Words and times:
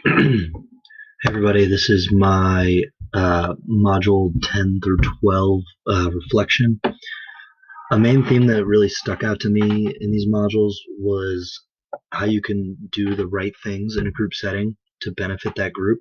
hey 0.04 0.50
everybody, 1.26 1.66
this 1.66 1.90
is 1.90 2.12
my 2.12 2.84
uh, 3.14 3.54
module 3.68 4.32
10 4.44 4.78
through 4.84 4.98
12 5.20 5.60
uh, 5.88 6.10
reflection. 6.12 6.80
A 7.90 7.98
main 7.98 8.24
theme 8.24 8.46
that 8.46 8.64
really 8.64 8.88
stuck 8.88 9.24
out 9.24 9.40
to 9.40 9.48
me 9.48 9.92
in 10.00 10.12
these 10.12 10.28
modules 10.28 10.74
was 11.00 11.64
how 12.12 12.26
you 12.26 12.40
can 12.40 12.76
do 12.92 13.16
the 13.16 13.26
right 13.26 13.52
things 13.64 13.96
in 13.96 14.06
a 14.06 14.12
group 14.12 14.34
setting 14.34 14.76
to 15.00 15.10
benefit 15.10 15.54
that 15.56 15.72
group. 15.72 15.98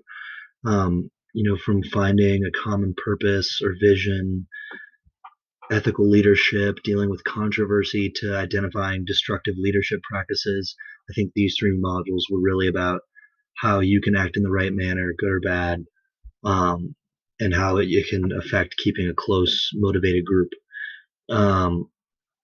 Um, 0.63 1.09
you 1.33 1.49
know, 1.49 1.57
from 1.57 1.81
finding 1.81 2.43
a 2.43 2.51
common 2.51 2.93
purpose 3.03 3.61
or 3.63 3.73
vision, 3.81 4.45
ethical 5.71 6.07
leadership, 6.07 6.77
dealing 6.83 7.09
with 7.09 7.23
controversy, 7.23 8.11
to 8.17 8.35
identifying 8.35 9.05
destructive 9.05 9.55
leadership 9.57 10.01
practices. 10.03 10.75
I 11.09 11.13
think 11.13 11.31
these 11.33 11.55
three 11.59 11.75
modules 11.75 12.23
were 12.29 12.41
really 12.41 12.67
about 12.67 13.01
how 13.57 13.79
you 13.79 14.01
can 14.01 14.15
act 14.15 14.37
in 14.37 14.43
the 14.43 14.51
right 14.51 14.73
manner, 14.73 15.13
good 15.17 15.29
or 15.29 15.39
bad, 15.39 15.83
um, 16.43 16.95
and 17.39 17.53
how 17.53 17.77
it, 17.77 17.89
can 18.09 18.31
affect 18.31 18.77
keeping 18.77 19.09
a 19.09 19.13
close, 19.13 19.69
motivated 19.73 20.25
group. 20.25 20.49
Um, 21.29 21.89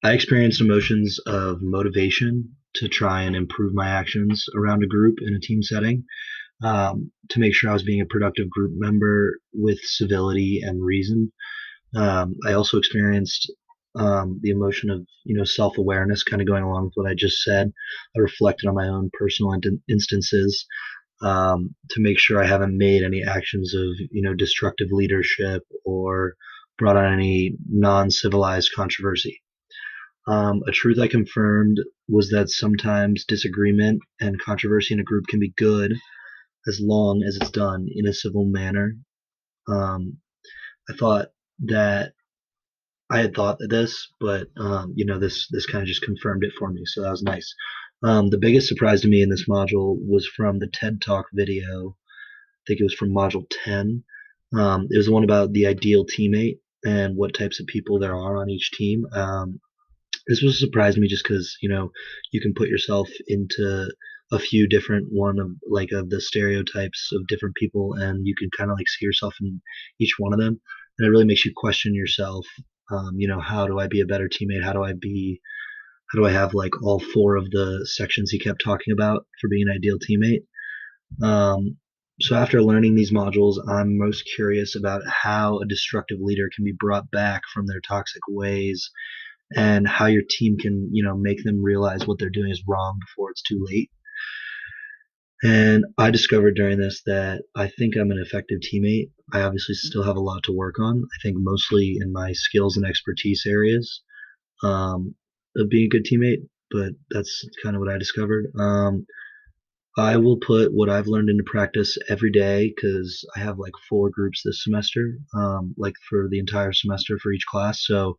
I 0.03 0.13
experienced 0.13 0.61
emotions 0.61 1.19
of 1.25 1.61
motivation 1.61 2.55
to 2.75 2.87
try 2.87 3.23
and 3.23 3.35
improve 3.35 3.73
my 3.73 3.87
actions 3.87 4.45
around 4.55 4.83
a 4.83 4.87
group 4.87 5.19
in 5.21 5.35
a 5.35 5.39
team 5.39 5.61
setting, 5.61 6.03
um, 6.63 7.11
to 7.29 7.39
make 7.39 7.53
sure 7.53 7.69
I 7.69 7.73
was 7.73 7.83
being 7.83 8.01
a 8.01 8.05
productive 8.05 8.49
group 8.49 8.71
member 8.75 9.37
with 9.53 9.79
civility 9.81 10.61
and 10.63 10.83
reason. 10.83 11.31
Um, 11.95 12.35
I 12.47 12.53
also 12.53 12.77
experienced 12.77 13.51
um, 13.95 14.39
the 14.41 14.49
emotion 14.49 14.89
of 14.89 15.05
you 15.23 15.37
know 15.37 15.43
self 15.43 15.77
awareness, 15.77 16.23
kind 16.23 16.41
of 16.41 16.47
going 16.47 16.63
along 16.63 16.85
with 16.85 16.93
what 16.95 17.09
I 17.09 17.13
just 17.13 17.43
said. 17.43 17.71
I 18.17 18.19
reflected 18.19 18.67
on 18.67 18.75
my 18.75 18.87
own 18.87 19.11
personal 19.13 19.53
in- 19.53 19.81
instances 19.87 20.65
um, 21.23 21.73
to 21.91 22.01
make 22.01 22.19
sure 22.19 22.43
I 22.43 22.47
haven't 22.47 22.77
made 22.77 23.03
any 23.03 23.23
actions 23.23 23.73
of 23.73 23.87
you 24.11 24.21
know 24.21 24.33
destructive 24.33 24.89
leadership 24.91 25.63
or 25.85 26.35
brought 26.77 26.97
on 26.97 27.13
any 27.13 27.55
non-civilized 27.69 28.71
controversy. 28.75 29.41
Um, 30.27 30.61
a 30.67 30.71
truth 30.71 30.99
I 30.99 31.07
confirmed 31.07 31.79
was 32.07 32.29
that 32.29 32.49
sometimes 32.49 33.25
disagreement 33.25 34.01
and 34.19 34.39
controversy 34.39 34.93
in 34.93 34.99
a 34.99 35.03
group 35.03 35.25
can 35.27 35.39
be 35.39 35.53
good 35.57 35.93
as 36.67 36.79
long 36.81 37.23
as 37.23 37.35
it's 37.35 37.51
done 37.51 37.87
in 37.93 38.07
a 38.07 38.13
civil 38.13 38.45
manner. 38.45 38.95
Um, 39.67 40.17
I 40.89 40.93
thought 40.93 41.27
that 41.65 42.13
I 43.09 43.19
had 43.19 43.35
thought 43.35 43.61
of 43.61 43.69
this, 43.69 44.09
but 44.19 44.47
um, 44.57 44.93
you 44.95 45.05
know 45.05 45.19
this 45.19 45.47
this 45.51 45.65
kind 45.65 45.81
of 45.81 45.87
just 45.87 46.01
confirmed 46.01 46.43
it 46.43 46.53
for 46.57 46.69
me, 46.69 46.81
so 46.85 47.01
that 47.01 47.11
was 47.11 47.23
nice. 47.23 47.53
Um, 48.03 48.29
the 48.29 48.37
biggest 48.37 48.67
surprise 48.67 49.01
to 49.01 49.07
me 49.07 49.21
in 49.21 49.29
this 49.29 49.47
module 49.47 49.97
was 49.99 50.27
from 50.27 50.59
the 50.59 50.67
TED 50.67 51.01
Talk 51.01 51.27
video. 51.33 51.95
I 51.95 52.61
think 52.67 52.79
it 52.79 52.83
was 52.83 52.93
from 52.93 53.09
module 53.13 53.45
10. 53.63 54.03
Um, 54.57 54.87
it 54.89 54.97
was 54.97 55.09
one 55.09 55.23
about 55.23 55.53
the 55.53 55.67
ideal 55.67 56.05
teammate 56.05 56.59
and 56.85 57.15
what 57.15 57.33
types 57.33 57.59
of 57.59 57.67
people 57.67 57.99
there 57.99 58.15
are 58.15 58.37
on 58.37 58.49
each 58.49 58.71
team. 58.71 59.05
Um, 59.13 59.59
this 60.27 60.41
was 60.41 60.55
a 60.55 60.59
surprise 60.59 60.95
to 60.95 61.01
me 61.01 61.07
just 61.07 61.23
because 61.23 61.57
you 61.61 61.69
know 61.69 61.91
you 62.31 62.41
can 62.41 62.53
put 62.53 62.69
yourself 62.69 63.09
into 63.27 63.91
a 64.31 64.39
few 64.39 64.67
different 64.67 65.07
one 65.11 65.39
of 65.39 65.49
like 65.69 65.91
of 65.91 66.09
the 66.09 66.21
stereotypes 66.21 67.09
of 67.13 67.27
different 67.27 67.55
people 67.55 67.93
and 67.93 68.25
you 68.25 68.33
can 68.37 68.49
kind 68.57 68.71
of 68.71 68.77
like 68.77 68.87
see 68.87 69.05
yourself 69.05 69.35
in 69.41 69.61
each 69.99 70.15
one 70.17 70.33
of 70.33 70.39
them 70.39 70.59
and 70.97 71.07
it 71.07 71.09
really 71.09 71.25
makes 71.25 71.45
you 71.45 71.51
question 71.55 71.93
yourself 71.93 72.45
um, 72.91 73.11
you 73.17 73.27
know 73.27 73.39
how 73.39 73.67
do 73.67 73.79
i 73.79 73.87
be 73.87 74.01
a 74.01 74.05
better 74.05 74.29
teammate 74.29 74.63
how 74.63 74.73
do 74.73 74.83
i 74.83 74.93
be 74.93 75.41
how 76.13 76.21
do 76.21 76.27
I 76.27 76.31
have 76.31 76.53
like 76.53 76.81
all 76.83 76.99
four 76.99 77.35
of 77.35 77.49
the 77.49 77.87
sections 77.89 78.29
he 78.29 78.39
kept 78.39 78.63
talking 78.63 78.93
about 78.93 79.25
for 79.41 79.47
being 79.49 79.67
an 79.67 79.75
ideal 79.75 79.97
teammate? 79.97 80.45
Um, 81.25 81.77
so 82.21 82.35
after 82.35 82.61
learning 82.61 82.95
these 82.95 83.11
modules, 83.11 83.55
I'm 83.67 83.97
most 83.97 84.29
curious 84.35 84.75
about 84.75 85.01
how 85.07 85.59
a 85.59 85.65
destructive 85.65 86.19
leader 86.21 86.49
can 86.55 86.65
be 86.65 86.75
brought 86.77 87.09
back 87.09 87.41
from 87.51 87.65
their 87.65 87.81
toxic 87.81 88.21
ways 88.29 88.91
and 89.55 89.87
how 89.87 90.05
your 90.05 90.21
team 90.27 90.57
can, 90.57 90.89
you 90.91 91.03
know, 91.03 91.17
make 91.17 91.43
them 91.43 91.63
realize 91.63 92.05
what 92.05 92.19
they're 92.19 92.29
doing 92.29 92.51
is 92.51 92.63
wrong 92.67 92.99
before 92.99 93.31
it's 93.31 93.41
too 93.41 93.63
late. 93.67 93.89
And 95.43 95.83
I 95.97 96.11
discovered 96.11 96.55
during 96.55 96.77
this 96.77 97.01
that 97.05 97.41
I 97.55 97.67
think 97.67 97.95
I'm 97.95 98.11
an 98.11 98.23
effective 98.23 98.59
teammate. 98.59 99.11
I 99.33 99.41
obviously 99.41 99.75
still 99.75 100.03
have 100.03 100.15
a 100.15 100.21
lot 100.21 100.43
to 100.43 100.53
work 100.53 100.79
on. 100.79 101.03
I 101.03 101.17
think 101.21 101.37
mostly 101.39 101.97
in 101.99 102.13
my 102.13 102.31
skills 102.33 102.77
and 102.77 102.85
expertise 102.85 103.43
areas. 103.47 104.01
Um, 104.63 105.15
of 105.55 105.69
being 105.69 105.85
a 105.85 105.89
good 105.89 106.05
teammate, 106.05 106.47
but 106.71 106.93
that's 107.11 107.47
kind 107.63 107.75
of 107.75 107.79
what 107.79 107.93
I 107.93 107.97
discovered. 107.97 108.51
Um, 108.57 109.05
I 109.97 110.17
will 110.17 110.37
put 110.37 110.73
what 110.73 110.89
I've 110.89 111.07
learned 111.07 111.29
into 111.29 111.43
practice 111.45 111.97
every 112.09 112.31
day 112.31 112.73
because 112.75 113.23
I 113.35 113.39
have 113.39 113.59
like 113.59 113.73
four 113.87 114.09
groups 114.09 114.41
this 114.43 114.63
semester, 114.63 115.17
um, 115.35 115.75
like 115.77 115.93
for 116.09 116.27
the 116.29 116.39
entire 116.39 116.73
semester 116.73 117.19
for 117.19 117.31
each 117.31 117.45
class. 117.45 117.85
So 117.85 118.17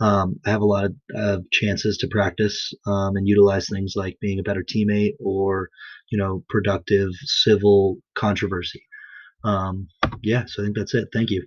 um, 0.00 0.40
I 0.46 0.50
have 0.50 0.62
a 0.62 0.66
lot 0.66 0.86
of 0.86 0.94
uh, 1.14 1.38
chances 1.52 1.98
to 1.98 2.08
practice 2.08 2.72
um, 2.86 3.16
and 3.16 3.28
utilize 3.28 3.68
things 3.68 3.92
like 3.96 4.16
being 4.20 4.38
a 4.38 4.42
better 4.42 4.64
teammate 4.64 5.12
or, 5.20 5.68
you 6.10 6.16
know, 6.16 6.42
productive 6.48 7.10
civil 7.24 7.98
controversy. 8.14 8.82
Um, 9.44 9.88
yeah, 10.22 10.44
so 10.46 10.62
I 10.62 10.66
think 10.66 10.76
that's 10.76 10.94
it. 10.94 11.08
Thank 11.12 11.30
you. 11.30 11.46